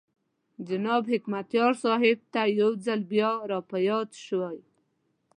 [0.67, 4.57] جناب حکمتیار صاحب ته یو ځل بیا را په یاد شوې.